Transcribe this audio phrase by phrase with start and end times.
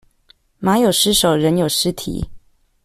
[0.59, 2.27] 馬有失手，人有失蹄